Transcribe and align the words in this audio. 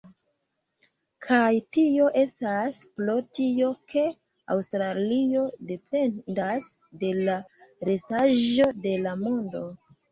Kaj 1.25 1.49
tio 1.77 2.07
estas 2.21 2.81
pro 2.97 3.19
tio, 3.39 3.69
ke 3.93 4.07
Aŭstralio 4.57 5.45
dependas 5.75 6.75
de 7.05 7.17
la 7.31 7.41
restaĵo 7.93 8.71
de 8.89 9.01
la 9.09 9.17
mondo. 9.27 9.69